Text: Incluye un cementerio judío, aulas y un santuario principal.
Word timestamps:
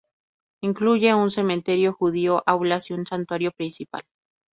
Incluye 0.63 1.13
un 1.13 1.29
cementerio 1.29 1.93
judío, 1.93 2.41
aulas 2.47 2.89
y 2.89 2.93
un 2.93 3.05
santuario 3.05 3.51
principal. 3.51 4.01